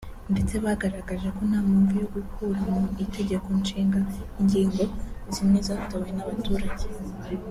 [0.31, 3.99] ndetse bagaragaje ko nta mpamvu yo gukura mu itegeko nshinga
[4.39, 4.83] ingingo
[5.33, 6.85] zimwe zatowe n’abaturage